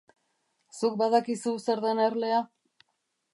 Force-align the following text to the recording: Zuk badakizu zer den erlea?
Zuk 0.79 0.95
badakizu 1.01 1.53
zer 1.67 1.85
den 1.85 2.03
erlea? 2.07 2.41